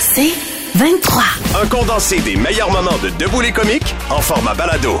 [0.00, 0.32] C'est
[0.74, 1.22] 23.
[1.62, 4.98] Un condensé des meilleurs moments de Debout les comiques en format balado.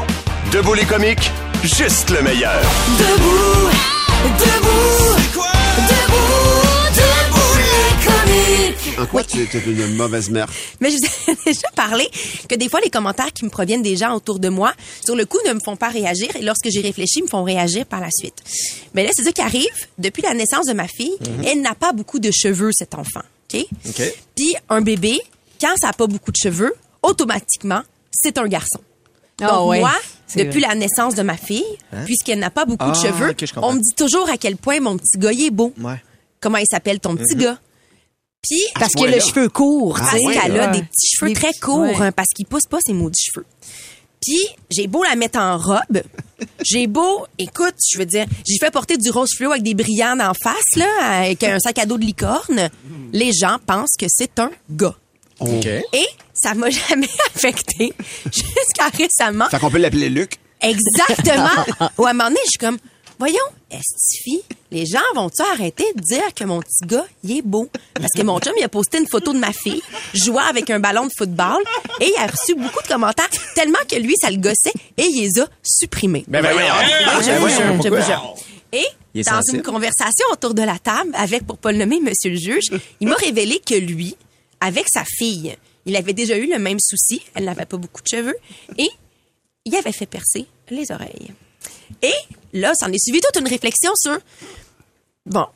[0.52, 1.30] Debout les comiques,
[1.62, 2.60] juste le meilleur.
[2.98, 3.70] Debout,
[4.38, 5.16] debout,
[5.88, 8.98] debout, debout les comiques.
[8.98, 10.48] En quoi tu es une mauvaise mère?
[10.80, 12.08] Mais je vous ai déjà parlé
[12.48, 14.72] que des fois, les commentaires qui me proviennent des gens autour de moi,
[15.04, 16.28] sur le coup, ne me font pas réagir.
[16.36, 18.42] Et lorsque j'y réfléchis, me font réagir par la suite.
[18.94, 19.68] Mais là, c'est ça qui arrive.
[19.98, 23.22] Depuis la naissance de ma fille, elle n'a pas beaucoup de cheveux, cet enfant.
[23.54, 23.66] OK?
[23.88, 24.02] OK.
[24.36, 25.20] Puis un bébé,
[25.60, 27.82] quand ça n'a pas beaucoup de cheveux, automatiquement,
[28.12, 28.80] c'est un garçon.
[29.38, 29.92] Donc Ah ouais, moi,
[30.36, 30.68] depuis vrai.
[30.68, 31.64] la naissance de ma fille,
[32.04, 34.96] puisqu'elle n'a pas beaucoup de Ah, cheveux, on me dit toujours à quel point mon
[34.96, 35.72] petit gars il est beau.
[35.80, 36.02] Ouais.
[36.40, 37.58] Comment il s'appelle ton petit gars?
[38.42, 40.40] Puis Parce qu'il a les cheveux courts, tu parce sais.
[40.40, 41.96] qu'elle a des petits cheveux Des très petits- courts, ouais.
[42.00, 43.44] hein, parce qu'ils poussent pas ses maudits cheveux.
[44.20, 46.02] Puis, j'ai beau la mettre en robe,
[46.62, 50.18] j'ai beau, écoute, je veux dire, j'ai fait porter du rose fluo avec des brillants
[50.20, 50.86] en face, là,
[51.20, 52.68] avec un sac à dos de licorne.
[53.12, 54.96] Les gens pensent que c'est un gars.
[55.40, 55.66] OK.
[55.66, 57.92] Et ça m'a jamais affecté
[58.24, 59.48] jusqu'à récemment.
[59.50, 60.36] Fait qu'on peut l'appeler Luc.
[60.60, 61.88] Exactement.
[61.98, 62.78] Ou à un moment donné, je suis comme,
[63.18, 63.38] voyons,
[63.70, 64.40] Estifi,
[64.70, 67.68] les gens vont-tu arrêter de dire que mon petit gars, il est beau?
[67.94, 69.82] Parce que mon chum, il a posté une photo de ma fille
[70.14, 71.62] jouant avec un ballon de football
[72.00, 75.20] et il a reçu beaucoup de commentaires tellement que lui, ça le gossait et il
[75.20, 76.24] les a supprimés.
[76.28, 76.56] Ben, ben,
[77.90, 78.02] Ben.
[78.72, 79.58] Et dans sensible.
[79.58, 83.08] une conversation autour de la table avec, pour pas le nommer, monsieur le juge, il
[83.08, 84.16] m'a révélé que lui,
[84.60, 85.56] avec sa fille,
[85.86, 87.22] il avait déjà eu le même souci.
[87.34, 88.36] Elle n'avait pas beaucoup de cheveux
[88.76, 88.88] et
[89.64, 91.32] il avait fait percer les oreilles.
[92.02, 92.12] Et
[92.52, 94.18] là, s'en est suivi toute une réflexion sur
[95.26, 95.46] bon,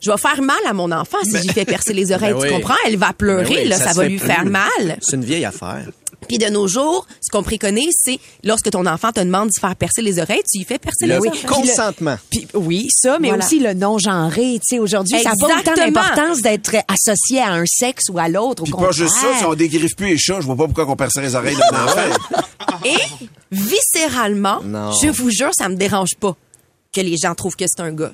[0.00, 2.32] je vais faire mal à mon enfant si j'y fais percer les oreilles.
[2.38, 2.60] Ben tu oui.
[2.60, 2.74] comprends?
[2.86, 4.26] Elle va pleurer, Ben oui, là, ça ça, va lui plus.
[4.26, 4.98] faire mal.
[5.00, 5.86] C'est une vieille affaire.
[6.28, 9.74] Puis de nos jours, ce qu'on préconise, c'est lorsque ton enfant te demande de faire
[9.74, 11.28] percer les oreilles, tu lui fais percer Le les oui.
[11.28, 11.42] oreilles.
[11.42, 12.16] consentement.
[12.30, 13.44] Puis, oui, ça, mais Voilà.
[13.44, 14.54] aussi le non-genré.
[14.60, 18.28] Tu sais, aujourd'hui, ça n'a pas autant d'importance d'être associé à un sexe ou à
[18.28, 18.62] l'autre.
[18.62, 20.88] Au Puis pas juste ça, si on dégriffe plus les chats, je vois pas pourquoi
[20.88, 22.78] on percerait les oreilles d'un enfant.
[22.84, 22.94] Et
[23.52, 24.90] viscéralement, Non.
[25.00, 26.34] je vous jure, ça me dérange pas
[26.92, 28.12] que les gens trouvent que c'est un gars.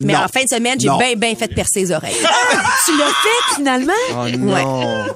[0.00, 0.20] Mais Non.
[0.20, 2.14] en fin de semaine, j'ai bien, bien fait percer les oreilles.
[2.84, 3.92] Tu l'as fait, finalement?
[4.12, 5.06] Oh non.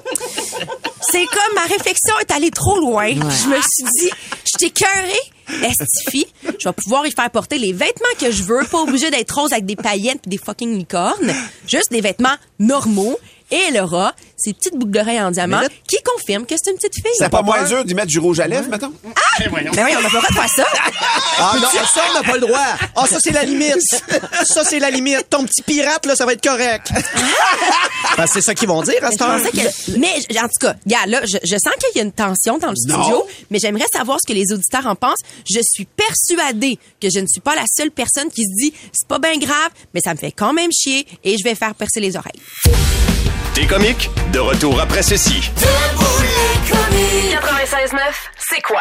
[1.00, 3.09] C'est comme ma réflexion est allée trop loin.
[3.09, 4.10] Je me suis dit,
[4.44, 6.26] je t'ai cœuré, Estifi.
[6.59, 9.53] Je vais pouvoir y faire porter les vêtements que je veux, pas obligé d'être rose
[9.53, 11.32] avec des paillettes et des fucking licornes.
[11.69, 13.19] Juste des vêtements normaux.
[13.52, 16.76] Et elle aura ces petites boucles d'oreilles en diamant là- qui confirment que c'est une
[16.78, 17.12] petite fille.
[17.16, 18.92] C'est pas moins dur d'y mettre du rouge à lèvres, mettons?
[19.38, 20.66] Mais oui, on n'a pas le droit de faire ça.
[21.38, 22.66] Ah non, ça, on n'a pas le droit.
[22.96, 23.76] Ah, ça, c'est la limite.
[24.44, 25.26] Ça, c'est la limite.
[25.30, 26.88] Ton petit pirate, là, ça va être correct.
[28.16, 29.50] Parce que c'est ça qu'ils vont dire à Mais ce temps.
[29.50, 32.58] que, mais en tout cas, gars, là, je, je sens qu'il y a une tension
[32.58, 33.02] dans le Non.
[33.02, 35.20] studio, mais j'aimerais savoir ce que les auditeurs en pensent.
[35.48, 39.08] Je suis persuadée que je ne suis pas la seule personne qui se dit c'est
[39.08, 42.00] pas bien grave, mais ça me fait quand même chier et je vais faire percer
[42.00, 42.40] les oreilles.
[43.54, 45.50] T'es comiques, de retour après ceci.
[45.56, 47.38] Debout les comiques.
[47.38, 47.98] 96.9,
[48.38, 48.80] c'est quoi?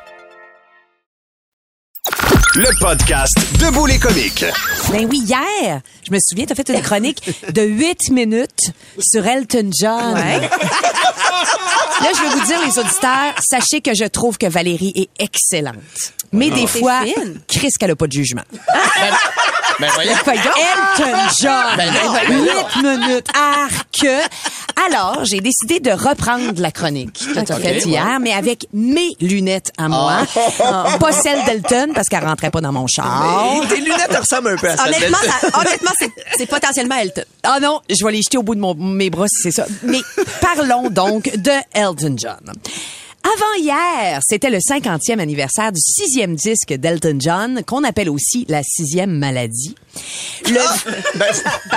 [2.55, 4.43] Le podcast Debout les comiques.
[4.91, 9.25] Ben oui, hier, je me souviens, tu as fait une chronique de 8 minutes sur
[9.25, 10.15] Elton John.
[10.15, 10.49] Là,
[12.13, 15.75] je vais vous dire, les auditeurs, sachez que je trouve que Valérie est excellente.
[16.33, 17.01] Mais des fois.
[17.47, 18.43] Chris qu'elle a pas de jugement.
[19.79, 20.11] Ben, voyons.
[20.11, 21.77] Elton John.
[21.77, 22.43] Ben non, ben non.
[22.75, 23.27] 8 minutes.
[23.33, 24.05] Arc.
[24.87, 27.91] Alors, j'ai décidé de reprendre la chronique que tu as faite ouais.
[27.91, 30.25] hier, mais avec mes lunettes à moi.
[30.63, 30.97] Ah.
[30.99, 33.61] Pas celles d'Elton, parce qu'elle rentrait pas dans mon char.
[33.69, 34.85] Tes lunettes ressemblent un peu à ça.
[34.87, 35.91] Honnêtement, ça- honnêtement,
[36.37, 37.23] c'est- potentiellement Elton.
[37.43, 39.65] Ah non, je vais les jeter au bout de mon- mes bras si c'est ça.
[39.83, 40.01] Mais
[40.41, 42.39] parlons donc de Elton John.
[43.23, 48.63] Avant hier, c'était le 50e anniversaire du sixième disque d'Elton John, qu'on appelle aussi la
[48.63, 49.75] sixième maladie.
[50.45, 50.59] Le,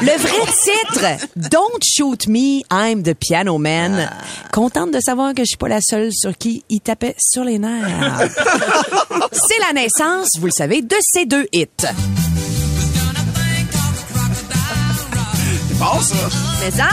[0.00, 4.11] le vrai titre, Don't Shoot Me, I'm the Piano Man.
[4.52, 7.58] Contente de savoir que je suis pas la seule sur qui il tapait sur les
[7.58, 8.31] nerfs.
[9.32, 11.69] C'est la naissance, vous le savez, de ces deux hits.
[15.75, 16.14] Bon, ça.
[16.62, 16.88] Mais ça,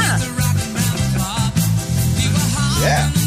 [2.81, 3.20] Yeah.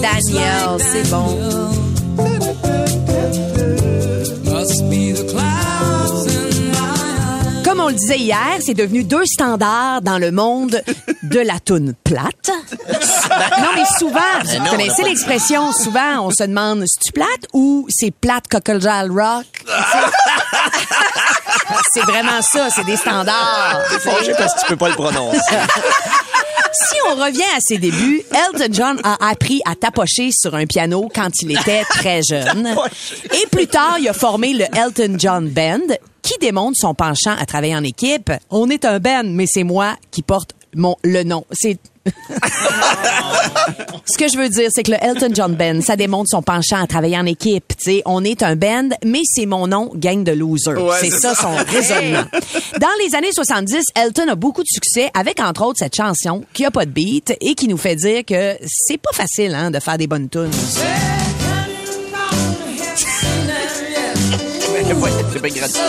[0.00, 1.38] Daniel, c'est bon.
[7.64, 10.82] Comme on le disait hier, c'est devenu deux standards dans le monde
[11.22, 12.50] de la toune plate.
[12.50, 18.48] Non, mais souvent, vous connaissez l'expression, souvent, on se demande, c'est-tu plate ou c'est plate
[18.48, 18.80] cockle
[19.10, 19.46] rock?
[21.92, 23.82] c'est vraiment ça, c'est des standards.
[24.02, 25.38] Fâché parce que tu peux pas le prononcer.
[26.72, 31.08] Si on revient à ses débuts, Elton John a appris à tapocher sur un piano
[31.14, 32.74] quand il était très jeune.
[33.24, 37.46] Et plus tard, il a formé le Elton John Band, qui démontre son penchant à
[37.46, 38.30] travailler en équipe.
[38.50, 41.44] On est un band, mais c'est moi qui porte mon, le nom.
[41.52, 41.78] C'est...
[44.06, 46.82] Ce que je veux dire, c'est que le Elton John Band, ça démontre son penchant
[46.82, 47.76] à travailler en équipe.
[47.76, 50.82] Tu sais, on est un band, mais c'est mon nom, gang de losers.
[50.82, 51.34] Ouais, c'est ça.
[51.34, 52.24] son raisonnement.
[52.80, 56.64] Dans les années 70, Elton a beaucoup de succès avec, entre autres, cette chanson qui
[56.64, 59.78] a pas de beat et qui nous fait dire que c'est pas facile hein, de
[59.80, 60.50] faire des bonnes tunes.
[65.32, 65.80] C'est pas gratuit.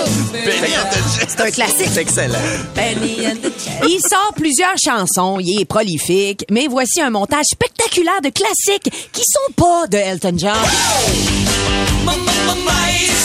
[1.28, 1.90] C'est un classique.
[1.94, 2.38] C'est excellent.
[2.76, 3.88] Benny and the Jets.
[3.88, 9.24] Il sort plusieurs chansons, il est prolifique, mais voici un montage spectaculaire de classiques qui
[9.26, 10.54] sont pas de Elton John.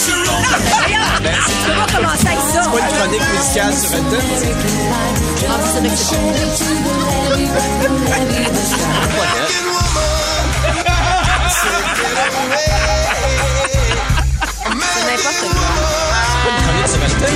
[0.06, 0.12] Tu
[1.66, 2.62] peux pas commencer avec ça.
[2.62, 4.16] C'est pas une chronique musicale sur Elton.
[5.48, 5.96] Ah, c'est vrai que.
[11.48, 13.05] C'est
[15.16, 15.50] n'importe quoi.
[16.30, 17.34] C'est pas une chronique sur Elton.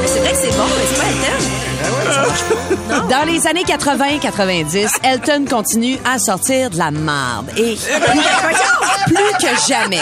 [0.00, 1.62] Mais c'est vrai que c'est bon, mais c'est pas Elton.
[3.10, 7.50] Dans les années 80-90, Elton continue à sortir de la marde.
[7.56, 7.76] Et
[9.06, 10.00] plus, que jamais.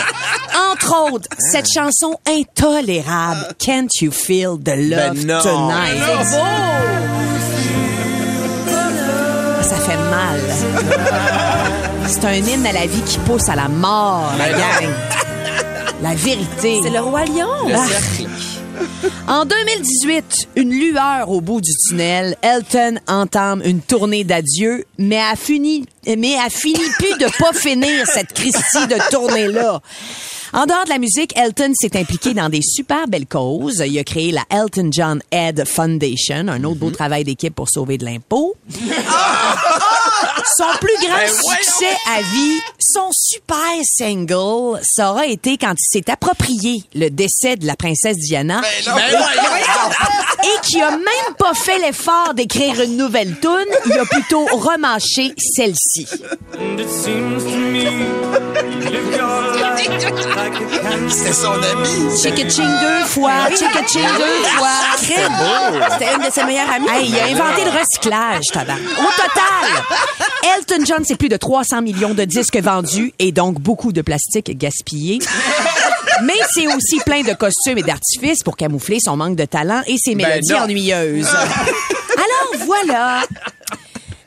[0.71, 5.43] Entre autres, cette chanson intolérable, Can't You Feel the Love Ben non.
[5.43, 6.03] Tonight?
[9.63, 10.41] Ça fait mal.
[12.11, 14.91] C'est un hymne à la vie qui pousse à la mort, la gang.
[16.03, 16.81] La vérité.
[16.83, 17.47] C'est le Roi Lion.
[17.73, 17.87] Ah.
[19.29, 25.37] En 2018, une lueur au bout du tunnel, Elton entame une tournée d'adieu, mais a
[25.37, 29.81] fini, mais a fini plus de pas finir cette Christie de tournée-là.
[30.53, 33.85] En dehors de la musique, Elton s'est impliqué dans des super belles causes.
[33.87, 37.99] Il a créé la Elton John Ed Foundation, un autre beau travail d'équipe pour sauver
[37.99, 38.57] de l'impôt.
[40.57, 46.11] Son plus grand succès à vie, son super single, ça aura été quand il s'est
[46.11, 48.61] approprié le décès de la princesse Diana.
[50.43, 55.35] Et qui a même pas fait l'effort d'écrire une nouvelle tune, il a plutôt remâché
[55.39, 56.07] celle-ci.
[61.09, 62.17] C'était son ami.
[62.21, 64.69] Chick-a-ching deux fois, chick-a-ching deux fois.
[65.03, 65.83] Crème.
[65.93, 66.89] C'était une de ses meilleures amies.
[66.89, 68.75] Hey, il a inventé le recyclage, tabac.
[68.75, 69.85] Au total,
[70.59, 74.57] Elton John, c'est plus de 300 millions de disques vendus et donc beaucoup de plastique
[74.57, 75.19] gaspillé.
[76.23, 79.97] Mais c'est aussi plein de costumes et d'artifices pour camoufler son manque de talent et
[79.97, 80.61] ses mélodies non.
[80.61, 81.29] ennuyeuses.
[81.35, 83.23] Alors voilà.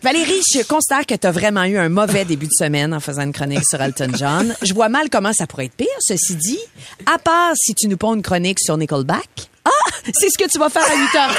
[0.02, 3.22] Valérie, je considère que tu as vraiment eu un mauvais début de semaine en faisant
[3.22, 4.54] une chronique sur Elton John.
[4.62, 6.60] Je vois mal comment ça pourrait être pire, ceci dit.
[7.06, 9.50] À part si tu nous poses une chronique sur Nickelback.
[9.64, 9.70] Ah!
[10.14, 11.32] C'est ce que tu vas faire à 8h30.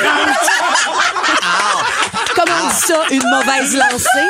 [2.34, 4.28] Comme on dit ça, une mauvaise lancée.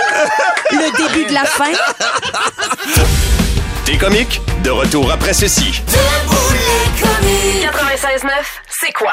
[0.72, 1.72] Le début de la fin.
[3.84, 4.40] T'es comique?
[4.62, 5.82] De retour après ceci.
[7.00, 8.30] 96.9,
[8.68, 9.12] c'est quoi?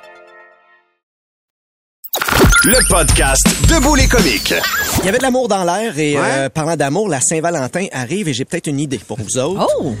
[2.63, 4.53] Le podcast Debout les comiques.
[4.99, 6.21] Il y avait de l'amour dans l'air et Ouais.
[6.23, 9.67] euh, parlant d'amour, la Saint-Valentin arrive et j'ai peut-être une idée pour vous autres.
[9.79, 9.93] Oh!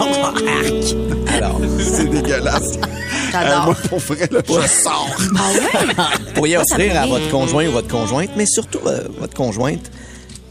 [1.28, 2.76] Alors, C'est dégueulasse.
[3.34, 5.08] Euh, moi, pour vrai, là, je sors.
[5.38, 5.94] Ah ouais?
[6.26, 9.90] vous pourriez offrir à votre conjoint ou votre conjointe, mais surtout euh, votre conjointe,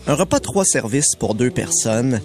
[0.07, 2.21] un repas trois services pour deux personnes.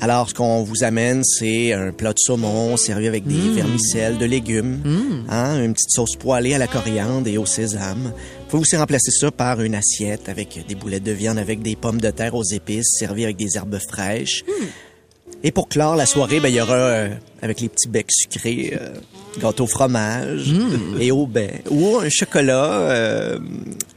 [0.00, 4.26] Alors, ce qu'on vous amène, c'est un plat de saumon servi avec des vermicelles, de
[4.26, 8.12] légumes, hein, une petite sauce poêlée à la coriandre et au sésame.
[8.12, 11.76] Vous pouvez aussi remplacer ça par une assiette avec des boulettes de viande avec des
[11.76, 14.44] pommes de terre aux épices servies avec des herbes fraîches.
[15.46, 17.08] Et pour clore la soirée, ben, il y aura, euh,
[17.40, 18.88] avec les petits becs sucrés, euh,
[19.40, 20.52] gâteau au fromage
[20.98, 21.46] et au bain.
[21.70, 23.38] Ou un chocolat euh,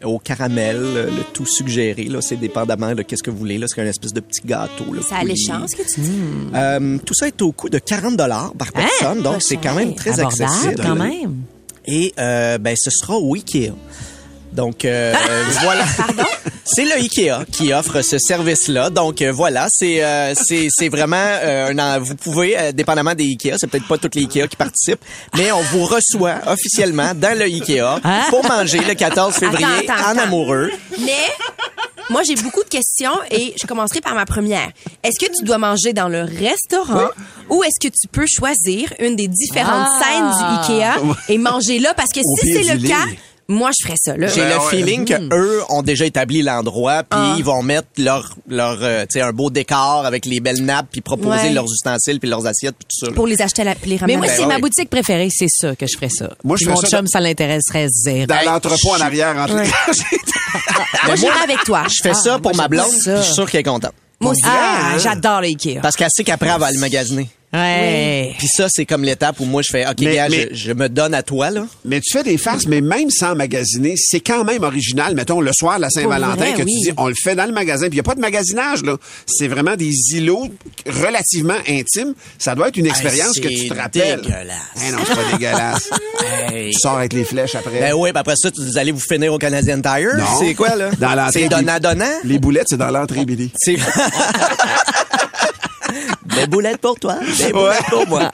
[0.03, 2.03] au caramel, le tout suggéré.
[2.03, 3.58] Là, c'est dépendamment de qu'est-ce que vous voulez.
[3.58, 4.94] Là, c'est un espèce de petit gâteau.
[4.94, 6.22] Là, C'est alléchant, ce que tu dis?
[6.53, 9.74] Euh, tout ça est au coût de 40 dollars par personne, donc pas c'est quand
[9.74, 10.84] même très Abordable, accessible.
[10.84, 11.36] quand même.
[11.88, 13.72] Et euh, ben, ce sera au Ikea.
[14.53, 15.13] Donc euh,
[15.63, 15.86] voilà.
[16.71, 18.89] C'est le Ikea qui offre ce service-là.
[18.89, 23.23] Donc euh, voilà, c'est euh, c'est c'est vraiment euh, un vous pouvez euh, dépendamment des
[23.25, 25.03] Ikea, c'est peut-être pas toutes les Ikea qui participent,
[25.35, 27.99] mais on vous reçoit officiellement dans le Ikea
[28.29, 30.21] pour manger le 14 février Attends, attends, en attends.
[30.21, 30.69] amoureux.
[30.99, 31.17] Mais
[32.11, 34.69] moi, j'ai beaucoup de questions et je commencerai par ma première.
[35.03, 37.07] Est-ce que tu dois manger dans le restaurant
[37.49, 40.01] ou est-ce que tu peux choisir une des différentes Ah.
[40.03, 41.93] scènes du Ikea et manger là?
[41.95, 43.05] Parce que Au si c'est le cas.
[43.50, 44.15] Moi, je ferais ça.
[44.15, 44.27] Là.
[44.27, 44.70] J'ai Ben le ouais.
[44.70, 47.34] feeling que eux ont déjà établi l'endroit, puis Ah.
[47.38, 50.88] ils vont mettre leur leur euh, tu sais un beau décor avec les belles nappes,
[50.91, 51.50] puis proposer Ouais.
[51.53, 53.08] leurs ustensiles puis leurs assiettes puis tout ça.
[53.12, 53.15] là.
[53.15, 54.18] Pour les acheter à la, puis les Mais ramener.
[54.18, 54.48] moi, Ben c'est ouais.
[54.48, 56.29] ma boutique préférée, c'est ça que je ferais ça.
[56.44, 58.27] Moi, je ferais Mon ça chum, ça l'intéresserait zéro.
[58.27, 59.63] Dans l'entrepôt en arrière, entre Ouais.
[59.65, 59.94] Ben,
[61.08, 61.84] moi, j'irai avec toi.
[61.89, 63.94] Je fais ça pour moi, ma blonde, je suis sûr qu'elle est contente.
[64.22, 64.41] Moi aussi.
[64.46, 65.79] Ah, j'adore le Ikea.
[65.82, 67.29] Parce qu'elle sait qu'après, elle va aller magasiner.
[67.51, 68.34] Ouais.
[68.38, 70.74] Puis ça, c'est comme l'étape où moi, je fais, OK, Mais- gars, mais- je, je
[70.74, 71.65] me donne à toi, là.
[71.84, 75.15] Mais tu fais des farces, mais même sans magasiner, c'est quand même original.
[75.15, 76.74] Mettons, le soir de la Saint-Valentin, que oui.
[76.84, 77.88] tu dis, on le fait dans le magasin.
[77.88, 78.98] Puis il n'y a pas de magasinage, là.
[79.25, 80.48] C'est vraiment des îlots
[80.86, 82.13] relativement intimes.
[82.38, 84.22] Ça doit être une expérience c'est que tu te rappelles.
[84.22, 84.58] dégueulasse.
[84.88, 85.89] Eh non, c'est pas dégueulasse.
[86.51, 86.72] Hey.
[86.72, 87.79] Tu sors avec les flèches après.
[87.79, 90.12] Ben oui, puis après ça, tu- vous allez vous finir au Canadian Tire.
[90.39, 90.89] C'est quoi, là?
[91.00, 91.44] Dans l'entrée.
[91.44, 92.06] C'est donnant-donnant?
[92.24, 93.51] Les boulettes, c'est dans l'entrée, Billy.
[93.58, 93.75] C'est...
[96.41, 98.31] Des boulettes pour toi, des boulettes pour moi.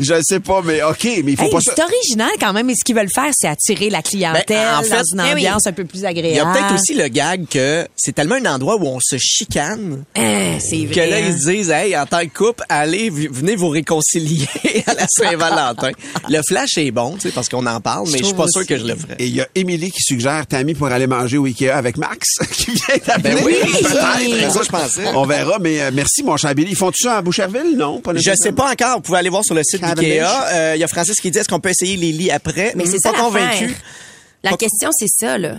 [0.00, 1.72] Je sais pas, mais OK, mais il faut Hey, pas ça.
[1.76, 4.82] c'est original quand même, mais ce qu'ils veulent faire, c'est attirer la clientèle Ben, en
[4.82, 5.46] fait, dans une eh oui.
[5.48, 6.50] ambiance un peu plus Il y agréable.
[6.50, 10.58] a peut-être aussi le gag que c'est tellement un endroit où on se chicane Hein,
[10.60, 11.06] c'est que vrai.
[11.10, 14.46] là, ils se disent, hey, en tant que couple, allez, venez vous réconcilier
[14.86, 15.90] à la Saint-Valentin.
[16.28, 18.66] le flash est bon, tu sais, parce qu'on en parle, mais je suis pas sûr
[18.66, 19.16] que je le ferais.
[19.18, 22.26] Et il y a Émilie qui suggère Tammy pour aller manger au Ikea avec Max,
[22.52, 23.34] qui vient d'appeler.
[23.34, 24.52] Ben oui, Peut-être.
[24.52, 25.04] ça, je pensais.
[25.14, 26.70] On verra, mais euh, merci, mon cher Billy.
[26.72, 27.76] Ils font ça à Boucherville?
[27.76, 28.96] Non, pas Je sais pas encore.
[28.96, 30.48] Vous pouvez aller voir sur le site d'IKEA.
[30.52, 32.72] Euh, Il y a Francis qui dit est-ce qu'on peut essayer les lits après?
[32.76, 33.74] Mais c'est pas ça convaincu.
[34.42, 35.56] La question, c'est ça, là.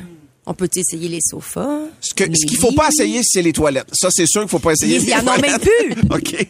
[0.48, 1.80] On peut essayer les sofas?
[2.02, 2.28] Ce qu'il
[2.60, 2.76] faut lits?
[2.76, 3.88] pas essayer, c'est les toilettes.
[3.94, 4.98] Ça, c'est sûr qu'il faut pas essayer.
[4.98, 5.94] Ils les y en ont même plus.
[6.12, 6.48] OK.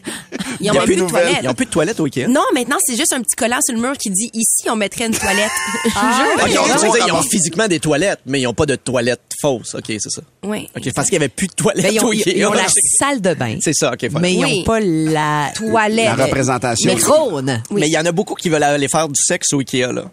[0.60, 1.36] Ils ont a même plus de toilettes.
[1.42, 2.28] Ils ont plus de toilettes au Ikea.
[2.28, 5.06] Non, maintenant, c'est juste un petit collant sur le mur qui dit ici, on mettrait
[5.06, 5.50] une toilette.
[5.86, 6.62] Je Ah, vous ok, jure.
[6.64, 6.98] tu veux ouais.
[6.98, 9.74] dire, ils ont physiquement des toilettes, mais ils ont pas de toilettes fausses.
[9.74, 10.20] OK, c'est ça.
[10.42, 10.68] Oui.
[10.76, 12.36] OK, parce qu'il y avait plus de toilettes Ben, ils, ont, au ils- Ikea.
[12.36, 12.66] ils ont la
[12.98, 13.56] salle de bain.
[13.62, 14.10] C'est ça, OK.
[14.20, 14.58] Mais ils Oui.
[14.58, 16.04] n'ont pas la Toilette.
[16.18, 16.92] La représentation.
[16.94, 17.62] Le trône.
[17.70, 17.80] Oui.
[17.80, 20.10] Mais il y en a beaucoup qui veulent aller faire du sexe au Ikea, là.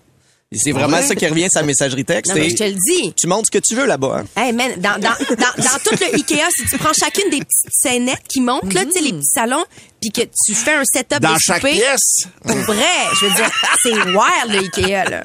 [0.56, 1.04] C'est vraiment Ouais.
[1.04, 2.34] ça qui revient sa messagerie texte.
[2.34, 3.14] Non, mais et je te le dis.
[3.20, 4.22] Tu montres ce que tu veux là-bas.
[4.22, 4.26] hein.
[4.42, 7.72] Hey man, dans, dans, dans, dans tout le Ikea, si tu prends chacune des petites
[7.72, 9.64] scénettes qui montent, là, tu sais, les petits salons,
[10.02, 12.28] puis que tu fais un setup Dans de chaque souper, pièce.
[12.46, 12.84] Pour vrai,
[13.20, 13.50] je veux dire,
[13.82, 15.24] c'est wild, le Ikea, là.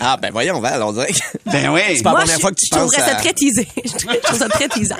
[0.00, 1.08] Ah, ben voyons, Val, on dirait.
[1.46, 1.80] Ben oui.
[1.96, 3.32] C'est pas la Moi, première je, fois que tu je trouverais penses ça à- très
[3.32, 3.66] teasé.
[3.84, 4.96] Je trouve ça très teasant.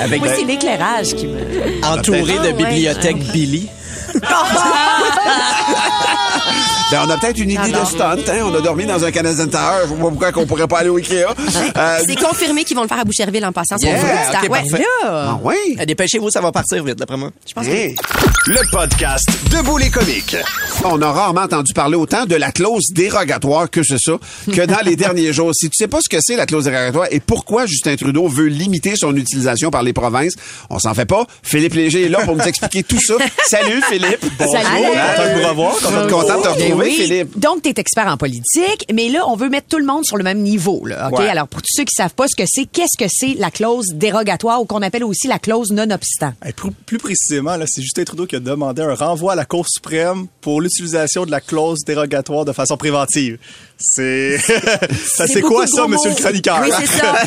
[0.00, 1.84] Avec Moi, c'est l'éclairage qui me...
[1.84, 2.52] entouré Ah, de ouais.
[2.52, 3.68] bibliothèque Billy.
[6.90, 8.40] Ben, on a peut-être une idée de stunt, hein.
[8.44, 9.82] On a dormi dans un Canadian Tower.
[9.82, 11.24] Je vois pas pourquoi qu'on pourrait pas aller au Ikea.
[11.76, 13.76] Euh, C'est confirmé qu'ils vont le faire à Boucherville en passant.
[13.80, 14.44] Yeah, sur le star.
[14.44, 14.58] ok, ouais.
[14.70, 14.84] parfait.
[15.04, 15.54] ah, oui.
[15.78, 17.30] Euh, Dépêchez-vous, ça va partir vite, d'après moi.
[17.46, 17.94] Je pense Hey.
[18.46, 20.36] Le podcast Debout les comiques.
[20.82, 24.12] On a rarement entendu parler autant de la clause dérogatoire que c'est ça,
[24.50, 25.50] que dans les derniers jours.
[25.54, 28.46] Si tu sais pas ce que c'est la clause dérogatoire et pourquoi Justin Trudeau veut
[28.46, 30.34] limiter son utilisation par les provinces,
[30.70, 31.26] on s'en fait pas.
[31.42, 33.14] Philippe Léger est là pour nous expliquer tout ça.
[33.46, 34.24] Salut Philippe.
[34.38, 34.54] Bonjour.
[34.62, 34.86] Salut.
[34.86, 35.72] Content de vous revoir.
[35.74, 37.06] Content, content de te Ben retrouver oui.
[37.06, 37.38] Philippe.
[37.38, 40.16] Donc, tu es expert en politique, mais là, on veut mettre tout le monde sur
[40.16, 40.84] le même niveau.
[40.86, 41.18] Là, OK?
[41.18, 41.28] Ouais.
[41.28, 43.86] Alors, pour tous ceux qui savent pas ce que c'est, qu'est-ce que c'est la clause
[43.94, 46.32] dérogatoire ou qu'on appelle aussi la clause non-obstant?
[46.46, 49.66] Eh, plus, précisément, là, c'est Justin Trudeau qui a demandé un renvoi à la Cour
[49.68, 53.38] suprême pour l'utilisation de la clause dérogatoire de façon préventive.
[53.78, 56.16] C'est ça, c'est quoi ça, Monsieur mots.
[56.16, 56.60] le chroniqueur?
[56.62, 57.14] Oui, c'est ça.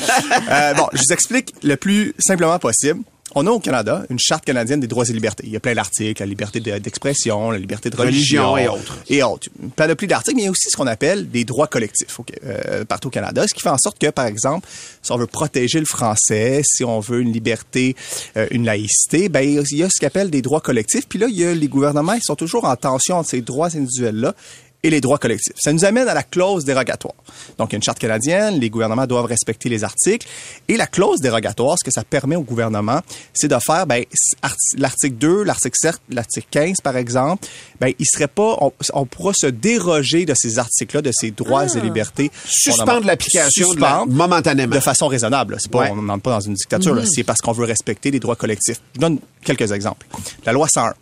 [0.52, 3.02] Euh, bon, je vous explique le plus simplement possible.
[3.36, 5.44] On a au Canada une charte canadienne des droits et libertés.
[5.46, 8.68] Il y a plein d'articles, la liberté de- d'expression, la liberté de religion, Religion et
[8.80, 8.98] autres.
[9.10, 9.48] Et autres.
[9.62, 12.32] Une panoplie d'articles, mais il y a aussi ce qu'on appelle des droits collectifs ok,
[12.46, 14.68] euh, partout au Canada, ce qui fait en sorte que, par exemple,
[15.02, 17.96] si on veut protéger le français, si on veut une liberté,
[18.38, 21.08] euh, une laïcité, ben il y a ce qu'on appelle des droits collectifs.
[21.08, 23.68] Puis là, il y a les gouvernements, ils sont toujours en tension entre ces droits
[23.76, 24.36] individuels-là
[24.84, 25.54] et les droits collectifs.
[25.60, 27.14] Ça nous amène à la clause dérogatoire.
[27.58, 30.28] Donc, il y a une charte canadienne, les gouvernements doivent respecter les articles.
[30.68, 33.02] Et la clause dérogatoire, ce que ça permet au gouvernement,
[33.34, 34.04] c'est de faire, ben,
[34.42, 37.46] art- l'article 2, l'article 7, l'article 15, par exemple,
[37.80, 41.66] ben, il serait pas, on, on pourra se déroger de ces articles-là, de ces droits
[41.66, 42.32] et libertés.
[42.46, 44.76] Suspendre l'application la- momentanément.
[44.76, 45.58] De façon raisonnable.
[45.60, 45.90] C'est pas, Ouais.
[45.92, 46.96] on n'entre pas dans une dictature.
[46.96, 47.06] Mhm.
[47.06, 48.82] C'est parce qu'on veut respecter les droits collectifs.
[48.96, 50.08] Je donne quelques exemples.
[50.46, 50.94] La loi 101.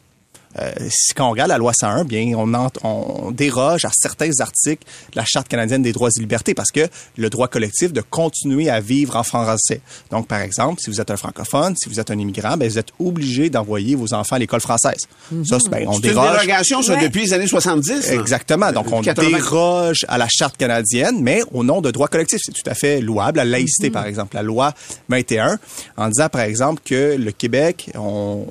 [0.57, 4.31] Euh, si- quand on regarde la loi 101, bien, on, ent- on déroge à certains
[4.39, 6.87] articles de la Charte canadienne des droits et libertés parce que
[7.17, 9.81] le droit collectif de continuer à vivre en français.
[10.09, 12.79] Donc, par exemple, si vous êtes un francophone, si vous êtes un immigrant, ben, vous
[12.79, 15.01] êtes obligé d'envoyer vos enfants à l'école française.
[15.45, 16.31] Ça, c'est, ben, on C'est une déroge.
[16.31, 18.07] dérogation, ça, depuis les années 70.
[18.07, 18.13] là.
[18.15, 18.71] Exactement.
[18.71, 19.29] Donc, on 80.
[19.37, 22.41] déroge à la charte canadienne, mais au nom de droits collectifs.
[22.43, 23.37] C'est tout à fait louable.
[23.37, 24.35] La laïcité, par exemple.
[24.35, 24.73] La loi
[25.09, 25.59] 21,
[25.95, 28.45] en disant, par exemple, que le Québec, on,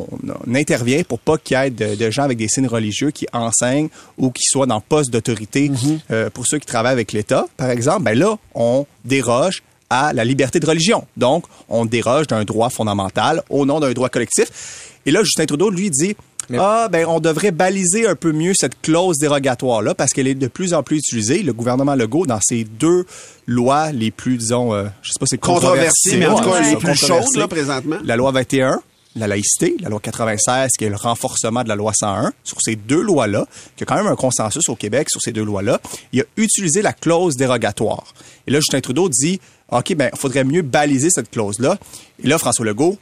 [0.46, 3.26] on intervient pour pas qu'il y ait de, de gens avec des signes religieux qui
[3.33, 5.71] enseignent ou qui soient dans poste d'autorité
[6.11, 8.02] euh, pour ceux qui travaillent avec l'État, par exemple.
[8.02, 11.07] Ben là, on déroge à la liberté de religion.
[11.16, 14.90] Donc, on déroge d'un droit fondamental au nom d'un droit collectif.
[15.07, 16.14] Et là, Justin Trudeau, lui, dit
[16.57, 20.47] ah, ben, on devrait baliser un peu mieux cette clause dérogatoire-là parce qu'elle est de
[20.47, 21.42] plus en plus utilisée.
[21.42, 23.04] Le gouvernement Legault, dans ses deux
[23.47, 26.76] lois les plus, disons, euh, je sais pas, c'est Controversées, mais en tout cas, les
[26.76, 27.97] plus chaudes, là, présentement.
[28.04, 28.80] La loi 21,
[29.18, 32.32] la laïcité, la loi 96, qui est le renforcement de la loi 101.
[32.44, 33.46] Sur ces deux lois-là,
[33.76, 35.80] qu'il y a quand même un consensus au Québec sur ces deux lois-là,
[36.12, 38.14] il a utilisé la clause dérogatoire.
[38.46, 41.78] Et là, Justin Trudeau dit, OK, ben, il faudrait mieux baliser cette clause-là.
[42.22, 42.96] Et là, François Legault,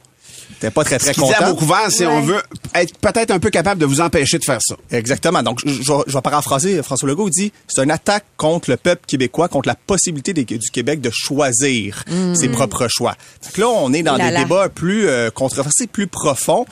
[0.59, 1.75] t'es pas très, très Ce qu'il dit content.
[1.75, 2.41] à c'est on veut
[2.75, 4.75] être peut-être un peu capable de vous empêcher de faire ça.
[4.91, 5.43] Exactement.
[5.43, 6.81] Donc, je, je vais- je vais paraphraser.
[6.83, 10.69] François Legault dit, c'est une attaque contre le peuple québécois, contre la possibilité des- du
[10.71, 12.35] Québec de choisir Mm.
[12.35, 13.15] ses propres choix.
[13.43, 14.39] Donc là, on est dans Oh là des là.
[14.43, 16.65] débats plus euh, controversés, plus profonds.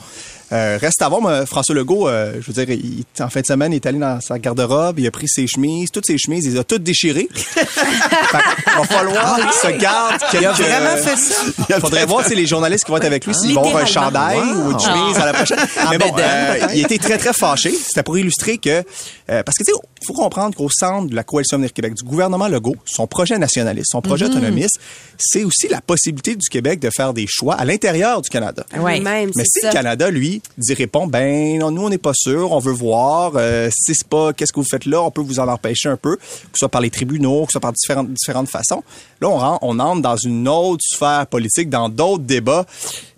[0.52, 3.46] Euh, reste à voir, mais François Legault, euh, je veux dire, il, en fin de
[3.46, 6.44] semaine, il est allé dans sa garde-robe, il a pris ses chemises, toutes ses chemises,
[6.44, 7.28] il les a toutes déchirées.
[7.34, 10.42] Fait qu'il va falloir qu'il se garde quelques...
[10.42, 11.34] Il a vraiment fait ça?
[11.68, 13.86] Il faudrait voir si les journalistes qui vont être avec lui, s'ils vont avoir un
[13.86, 15.22] chandail ou une chemise Wow.
[15.22, 15.58] à la prochaine.
[15.90, 17.70] Mais bon, euh, il était très, très fâché.
[17.70, 18.82] C'était pour illustrer que...
[19.30, 21.94] euh, parce que, tu sais, il faut comprendre qu'au centre de la Coalition Avenir Québec,
[21.94, 24.30] du gouvernement Legault, son projet nationaliste, son projet Mhm.
[24.32, 24.78] autonomiste,
[25.18, 28.64] c'est aussi la possibilité du Québec de faire des choix à l'intérieur du Canada.
[28.78, 29.00] Ouais.
[29.00, 29.68] Même, Mais c'est si ça.
[29.68, 33.32] le Canada, lui, dit répond, ben, non, nous, on n'est pas sûr, on veut voir,
[33.36, 35.96] euh, si c'est pas, qu'est-ce que vous faites là, on peut vous en empêcher un
[35.96, 36.22] peu, que
[36.54, 38.82] ce soit par les tribunaux, que ce soit par différentes, différentes façons.
[39.20, 42.66] Là, on, rend- on entre dans une autre sphère politique, dans d'autres débats.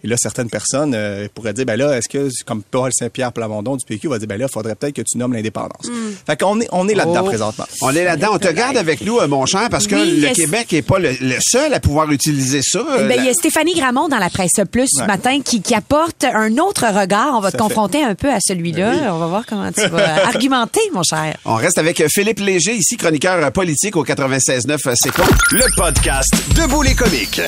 [0.04, 3.74] Et là, certaines personnes euh, pourraient dire, ben là, est-ce que, comme Paul Saint-Pierre Plamondon
[3.76, 5.86] du PQ va dire, ben là, il faudrait peut-être que tu nommes l'indépendance.
[5.88, 6.12] Hmm.
[6.24, 7.26] Fait qu'on est, on est là-dedans Oh.
[7.26, 7.64] présentement.
[7.82, 8.28] On est là-dedans.
[8.34, 10.28] On te garde avec nous, euh, mon cher, parce que Oui, le.
[10.34, 12.80] Québec n'est pas le, le seul à pouvoir utiliser ça.
[12.96, 15.74] Ben, la- il y a Stéphanie Gramont dans la presse plus ce matin qui, qui
[15.74, 17.07] apporte un autre regard.
[17.14, 19.12] On va te confronter un peu à celui-là.
[19.14, 21.36] On va voir comment tu vas argumenter, mon cher.
[21.44, 25.22] On reste avec Philippe Léger, ici chroniqueur politique au 96.9 euh, C'est con.
[25.52, 27.40] Le podcast Debout les comiques.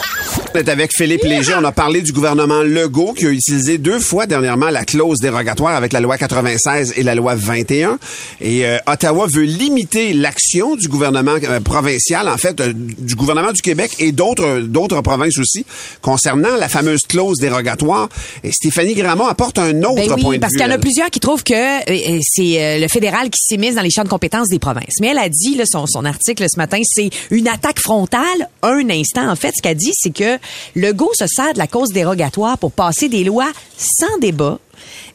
[0.55, 1.55] On est avec Philippe Léger.
[1.59, 5.75] On a parlé du gouvernement Legault qui a utilisé deux fois dernièrement la clause dérogatoire
[5.75, 7.99] avec la loi 96 et la loi 21.
[8.41, 13.53] Et euh, Ottawa veut limiter l'action du gouvernement euh, provincial, en fait, euh, du gouvernement
[13.53, 15.65] du Québec et d'autres d'autres provinces aussi,
[16.01, 18.09] concernant la fameuse clause dérogatoire.
[18.45, 20.59] Et Stéphanie Gramont apporte un autre Ben oui, point de parce vue.
[20.59, 23.39] qu'il y en a plusieurs qui trouvent que euh, euh, c'est euh, le fédéral qui
[23.39, 24.95] s'immisce dans les champs de compétences des provinces.
[25.01, 28.49] Mais elle a dit, là, son, son article ce matin, c'est une attaque frontale.
[28.63, 30.39] Un instant, en fait, ce qu'elle dit, c'est que
[30.77, 34.59] Legault se sert de la cause dérogatoire pour passer des lois sans débat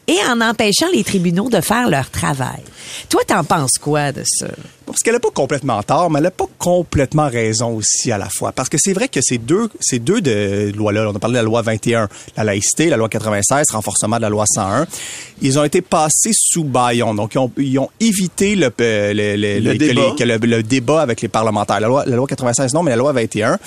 [0.08, 2.62] et en empêchant les tribunaux de faire leur travail.
[3.08, 4.46] Toi, t'en penses quoi de ça?
[4.86, 8.28] Parce qu'elle n'a pas complètement tort, mais elle n'a pas complètement raison aussi à la
[8.28, 8.52] fois.
[8.52, 11.38] Parce que c'est vrai que ces deux, ces deux de lois-là, on a parlé de
[11.38, 14.86] la loi 21, la laïcité, la loi 96, renforcement de la loi 101,
[15.42, 17.14] ils ont été passés sous baillon.
[17.14, 20.00] Donc, ils ont, ils ont évité le, le, le, Le que débat.
[20.02, 21.80] les- que le, le débat avec les parlementaires.
[21.80, 23.58] La loi, la loi 96, non, mais la loi 21.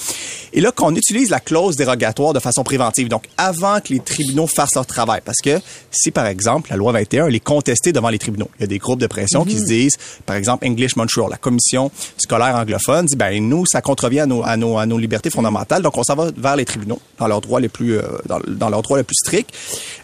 [0.54, 3.10] Et là, qu'on utilise la clause dérogatoire de façon préventive.
[3.10, 5.19] Donc, avant que les tribunaux fassent leur travail.
[5.25, 5.60] Parce que
[5.91, 8.67] si, par exemple, la loi 21, elle est contestée devant les tribunaux, il y a
[8.67, 13.05] des groupes de pression qui se disent, par exemple, English Montreal, la commission scolaire anglophone,
[13.05, 15.81] dit, ben, nous, ça contrevient à nos, à nos, à nos libertés fondamentales.
[15.81, 18.69] Donc, on s'en va vers les tribunaux, dans leurs droits les plus, euh, dans, dans
[18.69, 19.49] leurs droits les plus stricts.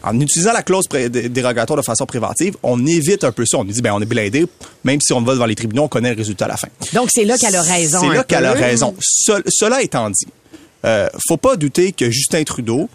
[0.03, 3.57] En utilisant la clause dérogatoire de façon préventive, on évite un peu ça.
[3.59, 4.45] On dit, ben, on est blindé.
[4.83, 6.67] Même si on va devant les tribunaux, on connaît le résultat à la fin.
[6.93, 8.01] Donc, c'est là qu'elle a raison.
[8.01, 8.95] C'est là qu'elle a raison.
[8.99, 10.27] Ce- cela étant dit,
[10.85, 12.89] euh, faut pas douter que Justin Trudeau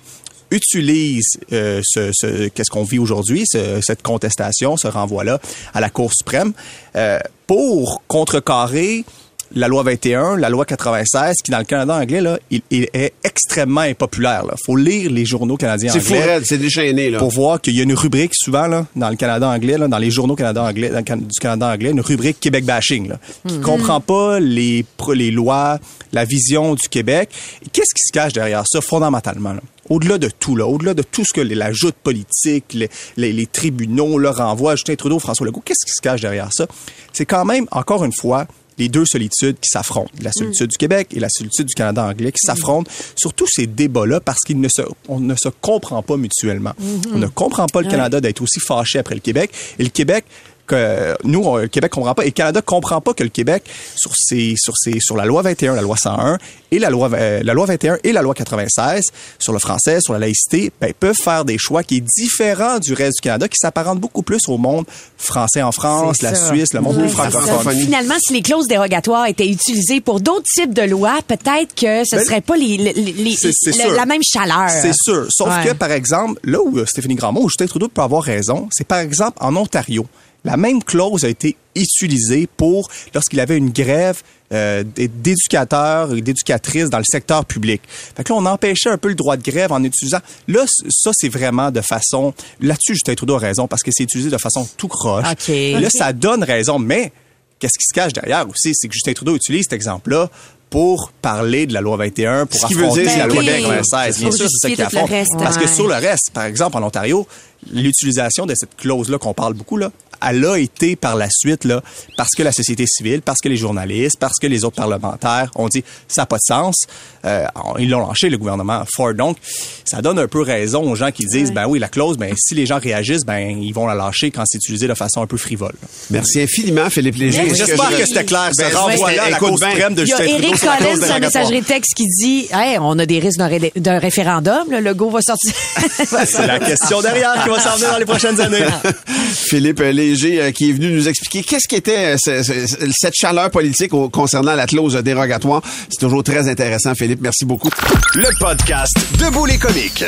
[0.51, 5.41] utilise euh, ce, ce- qu'est-ce qu'on vit aujourd'hui, ce- cette contestation, ce renvoi-là
[5.75, 6.53] à la Cour suprême,
[6.97, 9.05] euh, pour contrecarrer
[9.53, 13.13] la loi 21, la loi 96, qui dans le Canada anglais là, il, il est
[13.25, 14.45] extrêmement impopulaire.
[14.47, 14.55] Là.
[14.65, 17.19] Faut lire les journaux canadiens C'est anglais fou raide, c'est déchaîné, là.
[17.19, 19.99] pour voir qu'il y a une rubrique souvent là, dans le Canada anglais, là, dans
[19.99, 23.19] les journaux Canada anglais, dans le Can- du Canada anglais, une rubrique Québec bashing, là,
[23.49, 23.61] qui Mhm.
[23.63, 25.81] comprend pas les, pro- les lois,
[26.13, 27.31] la vision du Québec.
[27.73, 29.55] Qu'est-ce qui se cache derrière ça fondamentalement?
[29.55, 29.61] là?
[29.91, 33.33] Au-delà de tout, là, au-delà de tout ce que les- la joute politique, les, les-
[33.33, 36.67] les tribunaux, le renvoi, Justin Trudeau, François Legault, qu'est-ce qui se cache derrière ça?
[37.13, 38.47] C'est quand même, encore une fois,
[38.79, 40.11] les deux solitudes qui s'affrontent.
[40.23, 43.67] La solitude du Québec et la solitude du Canada anglais qui s'affrontent sur tous ces
[43.67, 46.73] débats-là parce qu'on ne se, on ne se comprend pas mutuellement.
[47.13, 47.89] On ne comprend pas le.
[47.91, 49.51] Canada d'être aussi fâché après le Québec.
[49.79, 50.25] Et le Québec,
[50.71, 53.65] que nous, on- le Québec comprend pas et le Canada comprend pas que le Québec,
[53.97, 56.39] sur ses, sur ses, sur la loi 21, la loi 101
[56.73, 59.05] et la loi, euh, la loi 21 et la loi 96,
[59.39, 62.93] sur le français, sur la laïcité, ben, peuvent faire des choix qui est différent du
[62.95, 64.85] reste du Canada, qui s'apparente beaucoup plus au monde
[65.19, 66.49] français en France, la ça.
[66.49, 67.77] Suisse, le monde plus francophone.
[67.77, 72.17] Finalement, si les clauses dérogatoires étaient utilisées pour d'autres types de lois, peut-être que ce
[72.17, 74.69] Ben, serait pas les, le- la même chaleur.
[74.71, 75.27] C'est sûr.
[75.31, 75.69] Sauf Ouais.
[75.69, 78.87] que, par exemple, là où euh, Stéphanie Grandmont ou Justin Trudeau peut avoir raison, c'est
[78.87, 80.07] par exemple en Ontario.
[80.45, 84.23] La même clause a été utilisée pour lorsqu'il avait une grève
[84.53, 87.81] euh, d'éducateurs et d'éducatrices dans le secteur public.
[87.89, 90.19] Fait que là, on empêchait un peu le droit de grève en utilisant.
[90.49, 92.35] Là, ça, c'est vraiment de façon.
[92.61, 95.25] Là-dessus, Justin Trudeau a raison parce que c'est utilisé de façon tout croche.
[95.31, 95.49] OK.
[95.81, 97.13] Là, ça donne raison, mais
[97.61, 100.29] qu'est-ce qui se cache derrière aussi, c'est que Justin Trudeau utilise cet exemple-là
[100.69, 103.43] pour parler de la loi 21, pour Ce qui veut affronter dire, la c'est loi
[103.43, 104.19] que- 96.
[104.21, 105.11] Bien sûr, c'est ça qui affronte.
[105.11, 105.33] reste.
[105.39, 107.27] Parce que sur le reste, par exemple, en Ontario,
[107.73, 109.91] l'utilisation de cette clause-là qu'on parle beaucoup, là,
[110.29, 111.83] elle a été par la suite, là,
[112.17, 115.69] parce que la société civile, parce que les journalistes, parce que les autres parlementaires ont
[115.69, 116.77] dit ça n'a pas de sens.
[117.25, 117.45] Euh,
[117.79, 119.15] ils l'ont lâché, le gouvernement Ford.
[119.15, 119.37] Donc,
[119.85, 122.55] ça donne un peu raison aux gens qui disent, ben oui, la clause, ben si
[122.55, 125.37] les gens réagissent, ben ils vont la lâcher quand c'est utilisé de façon un peu
[125.37, 125.75] frivole.
[126.11, 127.47] Merci infiniment, Philippe Léger.
[127.47, 128.51] Est-ce J'espère je- que c'était clair.
[128.53, 129.71] Ce Ben, renvoi-là à la écoute Cour bien.
[129.71, 131.43] suprême de Il y a Justin Trudeau Éric sur la clause Collins, un dérogatoire.
[131.43, 134.65] messagerie texte qui dit hey, on a des risques d'un ré- d'un référendum.
[134.71, 135.53] Le logo va sortir.
[136.27, 138.65] C'est la question derrière qui va s'en venir dans les prochaines années.
[139.35, 140.10] Philippe Léger
[140.41, 144.09] euh, qui est venu nous expliquer qu'est-ce qu'était euh, ce- ce- cette chaleur politique au-
[144.09, 145.63] concernant la clause dérogatoire.
[145.89, 147.21] C'est toujours très intéressant, Philippe.
[147.23, 147.71] Merci beaucoup.
[148.15, 150.05] Le podcast Debout les comiques.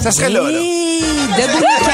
[0.00, 0.58] Ça serait là, là.
[0.60, 1.00] Oui,
[1.36, 1.86] debout les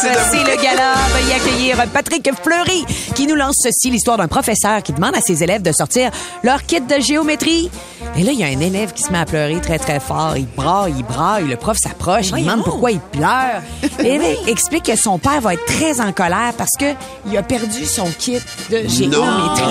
[0.30, 0.94] C'est le gala.
[1.14, 5.42] Veuillez accueillir Patrick Fleury qui nous lance ceci, l'histoire d'un professeur qui demande à ses
[5.42, 6.10] élèves de sortir
[6.42, 7.70] leur kit de géométrie.
[8.16, 10.34] Et là, il y a un élève qui se met à pleurer très, très fort.
[10.36, 11.46] Il braille, il braille.
[11.46, 13.62] Le prof s'approche, il demande pourquoi il pleure.
[13.98, 16.86] L'élève explique que son père va être très en colère parce que
[17.26, 18.40] il a perdu son kit
[18.70, 19.64] de géométrie.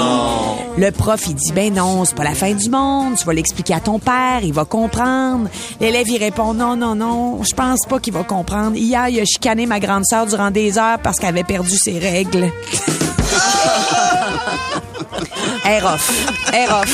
[0.78, 3.16] Le prof, il dit, ben non, c'est pas la fin du monde.
[3.18, 5.50] Tu vas l'expliquer à ton père, il va comprendre.
[5.80, 8.76] L'élève, il répond, non, non, non, je pense pas qu'il va comprendre.
[8.76, 12.00] Hier, il a chicané ma grande sœur durant des heures parce qu'elle avait perdu ses
[12.00, 12.52] règles.
[15.66, 16.12] Air off.
[16.52, 16.94] Air off.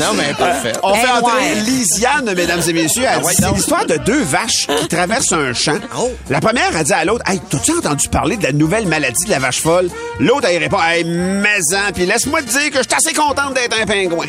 [0.00, 0.72] Non, mais parfait.
[0.82, 1.56] On fait entrer.
[1.56, 3.04] Lisiane, mesdames et messieurs.
[3.06, 5.76] Elle dit, c'est l'histoire de deux vaches qui traversent un champ.
[5.98, 6.10] Oh.
[6.30, 9.30] La première a dit à l'autre, Hey, t'as-tu entendu parler de la nouvelle maladie de
[9.30, 9.90] la vache folle?
[10.20, 13.76] L'autre, elle répond, Hey, maison, puis laisse-moi te dire que je suis assez contente d'être
[13.80, 14.26] un pingouin.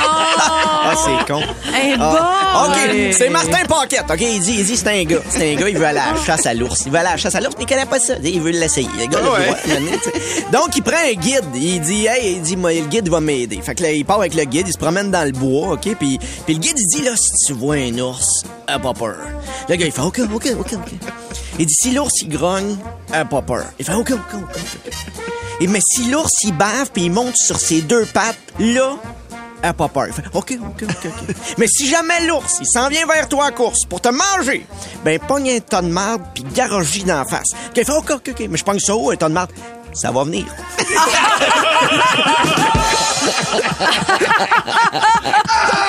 [0.00, 1.40] Ah, c'est con.
[1.68, 2.04] Eh, bon.
[2.06, 4.04] OK, c'est Martin Paquette.
[4.10, 5.20] OK, il dit, il dit c'est un gars.
[5.28, 6.82] C'est un gars, il veut aller à la chasse à l'ours.
[6.86, 8.14] Il veut aller à la chasse à l'ours, mais il connaît pas ça.
[8.22, 8.88] Il veut l'essayer.
[8.98, 9.80] Le gars, Ah le ouais.
[9.80, 10.44] le tu sais.
[10.52, 11.44] Donc, il prend un guide.
[11.54, 13.60] Il dit, hey, il dit, moi, le guide va m'aider.
[13.62, 15.94] Fait que là, il part avec le guide, il se promène dans le bois, OK?
[15.98, 19.16] Puis, puis le guide, il dit, là, si tu vois un ours, aie pas peur.
[19.68, 20.92] Le gars, il fait, OK, OK, OK, OK.
[21.58, 22.76] Il dit, si l'ours, il grogne,
[23.12, 23.64] aie pas peur.
[23.78, 24.92] Il fait, OK, OK, OK, OK.
[25.60, 28.38] Et mais si l'ours, il bave puis il monte sur ses deux pattes,
[28.74, 28.96] là,
[29.62, 30.06] aie pas peur.
[30.14, 31.36] Fait, OK, OK, OK, OK.
[31.58, 34.66] mais si jamais l'ours, il s'en vient vers toi en course pour te manger,
[35.04, 37.48] ben, pogne un tas de marde puis garoche dans la face.
[37.76, 38.46] Il fait, OK, OK, OK.
[38.48, 39.50] Mais je pogne ça où, un tas de marde?
[39.92, 40.46] Ça va venir.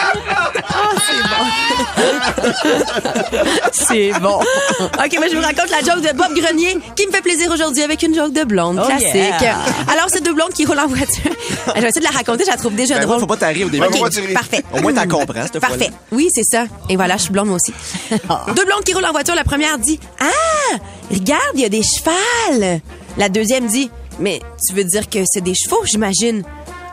[3.71, 4.39] C'est bon.
[4.79, 7.83] OK, mais je vous raconte la joke de Bob Grenier qui me fait plaisir aujourd'hui
[7.83, 9.13] avec une joke de blonde Oh, classique.
[9.41, 9.57] yeah.
[9.91, 11.31] Alors, c'est deux blondes qui roulent en voiture.
[11.75, 13.19] je vais essayer de la raconter, je la trouve déjà Ben, drôle.
[13.19, 13.85] faut pas t'arriver au début.
[13.85, 14.63] OK, parfait.
[14.73, 15.67] Au moins, t'en comprends, cette fois-là.
[15.77, 15.91] Parfait.
[16.11, 16.65] Oui, c'est ça.
[16.89, 17.73] Et voilà, je suis blonde moi aussi.
[18.11, 19.35] Deux blondes qui roulent en voiture.
[19.35, 20.77] La première dit Ah,
[21.11, 22.79] regarde, il y a des chevals.
[23.17, 23.89] La deuxième dit
[24.19, 26.43] Mais tu veux dire que c'est des chevaux, j'imagine.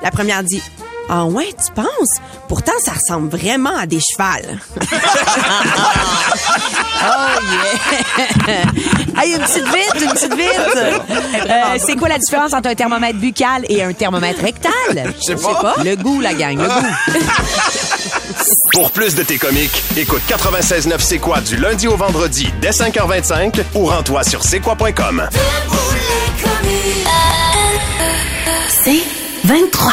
[0.03, 0.63] La première dit
[1.09, 2.21] Ah ouais, tu penses?
[2.49, 4.59] Pourtant, ça ressemble vraiment à des chevals.
[7.09, 7.39] Oh
[8.49, 9.23] yeah!
[9.23, 10.61] hey, une petite vite, une petite vite!
[11.49, 14.73] Euh, c'est quoi la différence entre un thermomètre buccal et un thermomètre rectal?
[15.17, 15.77] Je sais pas.
[15.85, 17.21] Le goût, la gang, le goût.
[18.73, 23.63] Pour plus de tes comiques, écoute 96.9 C'est quoi du lundi au vendredi dès 5h25
[23.75, 25.29] ou rends-toi sur c'est quoi.com.
[28.69, 29.03] C'est
[29.45, 29.93] 23.